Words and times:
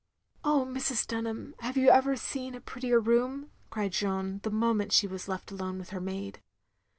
"Oh, 0.43 0.65
Mrs. 0.67 1.05
Dtinham, 1.05 1.53
have 1.59 1.77
you 1.77 1.89
ever 1.91 2.15
seen 2.15 2.55
a 2.55 2.59
prettier 2.59 2.99
room?" 2.99 3.51
cried 3.69 3.91
Jeanne, 3.91 4.39
the 4.41 4.49
moment 4.49 4.91
she 4.93 5.05
was 5.05 5.27
left 5.27 5.51
alone 5.51 5.77
with 5.77 5.89
her 5.91 6.01
maid. 6.01 6.41